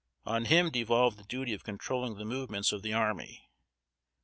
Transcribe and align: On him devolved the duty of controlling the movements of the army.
On 0.25 0.45
him 0.45 0.71
devolved 0.71 1.19
the 1.19 1.23
duty 1.25 1.53
of 1.53 1.63
controlling 1.63 2.15
the 2.15 2.25
movements 2.25 2.71
of 2.71 2.81
the 2.81 2.91
army. 2.91 3.47